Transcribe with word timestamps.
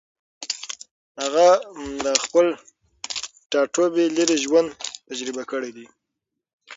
هغې 1.21 1.49
له 2.03 2.11
خپل 2.23 2.45
ټاټوبي 3.51 4.05
لېرې 4.17 4.37
ژوند 4.43 4.69
تجربه 5.07 5.43
کړی 5.51 5.71
دی. 5.77 5.85